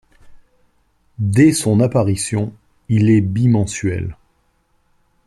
[1.19, 2.53] Dès son apparition,
[2.89, 4.17] il est bimensuel.